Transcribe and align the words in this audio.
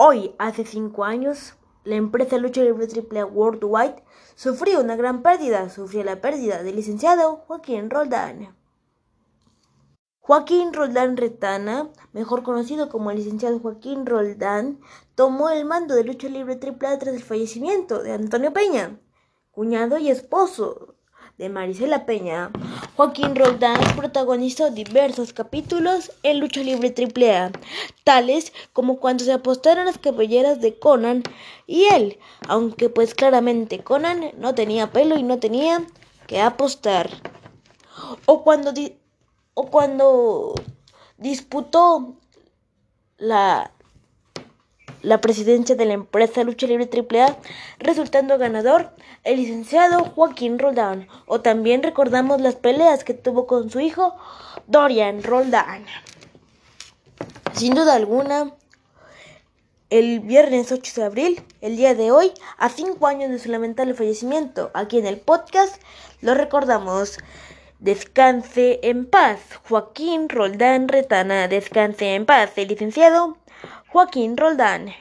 Hoy, 0.00 0.36
hace 0.38 0.64
cinco 0.64 1.04
años, 1.04 1.54
la 1.82 1.96
empresa 1.96 2.38
Lucha 2.38 2.62
Libre 2.62 2.86
Triple 2.86 3.24
Worldwide 3.24 4.04
sufrió 4.36 4.80
una 4.80 4.94
gran 4.94 5.22
pérdida, 5.22 5.70
sufrió 5.70 6.04
la 6.04 6.20
pérdida 6.20 6.62
del 6.62 6.76
licenciado 6.76 7.38
Joaquín 7.48 7.90
Roldán. 7.90 8.56
Joaquín 10.20 10.72
Roldán 10.72 11.16
Retana, 11.16 11.90
mejor 12.12 12.44
conocido 12.44 12.88
como 12.90 13.10
el 13.10 13.16
licenciado 13.16 13.58
Joaquín 13.58 14.06
Roldán, 14.06 14.78
tomó 15.16 15.50
el 15.50 15.64
mando 15.64 15.96
de 15.96 16.04
Lucha 16.04 16.28
Libre 16.28 16.54
Triple 16.54 16.96
tras 16.98 17.16
el 17.16 17.24
fallecimiento 17.24 18.00
de 18.00 18.12
Antonio 18.12 18.52
Peña, 18.52 19.00
cuñado 19.50 19.98
y 19.98 20.10
esposo 20.10 20.94
de 21.38 21.48
Marisela 21.48 22.06
Peña. 22.06 22.52
Joaquín 22.98 23.36
Roldán 23.36 23.78
protagonizó 23.94 24.72
diversos 24.72 25.32
capítulos 25.32 26.10
en 26.24 26.40
Lucha 26.40 26.64
Libre 26.64 26.92
AAA, 26.98 27.52
tales 28.02 28.52
como 28.72 28.98
cuando 28.98 29.22
se 29.22 29.32
apostaron 29.32 29.86
las 29.86 29.98
cabelleras 29.98 30.60
de 30.60 30.80
Conan 30.80 31.22
y 31.68 31.84
él, 31.84 32.18
aunque 32.48 32.90
pues 32.90 33.14
claramente 33.14 33.84
Conan 33.84 34.32
no 34.38 34.56
tenía 34.56 34.90
pelo 34.90 35.16
y 35.16 35.22
no 35.22 35.38
tenía 35.38 35.86
que 36.26 36.40
apostar. 36.40 37.08
O 38.26 38.42
cuando, 38.42 38.74
o 39.54 39.66
cuando 39.70 40.54
disputó 41.18 42.16
la 43.16 43.70
la 45.02 45.20
presidencia 45.20 45.76
de 45.76 45.84
la 45.84 45.94
empresa 45.94 46.42
Lucha 46.44 46.66
Libre 46.66 46.88
AAA, 46.92 47.36
resultando 47.78 48.38
ganador 48.38 48.90
el 49.24 49.36
licenciado 49.36 50.04
Joaquín 50.04 50.58
Roldán. 50.58 51.08
O 51.26 51.40
también 51.40 51.82
recordamos 51.82 52.40
las 52.40 52.56
peleas 52.56 53.04
que 53.04 53.14
tuvo 53.14 53.46
con 53.46 53.70
su 53.70 53.80
hijo 53.80 54.16
Dorian 54.66 55.22
Roldán. 55.22 55.84
Sin 57.52 57.74
duda 57.74 57.94
alguna, 57.94 58.52
el 59.90 60.20
viernes 60.20 60.70
8 60.70 61.00
de 61.00 61.06
abril, 61.06 61.42
el 61.60 61.76
día 61.76 61.94
de 61.94 62.10
hoy, 62.10 62.32
a 62.58 62.68
cinco 62.68 63.06
años 63.06 63.30
de 63.30 63.38
su 63.38 63.50
lamentable 63.50 63.94
fallecimiento, 63.94 64.70
aquí 64.74 64.98
en 64.98 65.06
el 65.06 65.18
podcast, 65.18 65.82
lo 66.20 66.34
recordamos. 66.34 67.18
Descanse 67.78 68.80
en 68.82 69.06
paz, 69.06 69.38
Joaquín 69.68 70.28
Roldán 70.28 70.88
Retana. 70.88 71.46
Descanse 71.46 72.16
en 72.16 72.26
paz, 72.26 72.50
el 72.56 72.68
licenciado 72.68 73.38
Joaquín 73.90 74.36
Roldán. 74.36 74.92